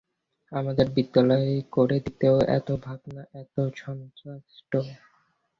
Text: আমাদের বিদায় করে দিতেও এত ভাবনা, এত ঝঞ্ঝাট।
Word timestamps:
আমাদের 0.51 0.87
বিদায় 0.89 1.29
করে 1.71 1.97
দিতেও 1.99 2.37
এত 2.57 2.67
ভাবনা, 2.83 3.21
এত 3.41 3.55
ঝঞ্ঝাট। 3.77 4.43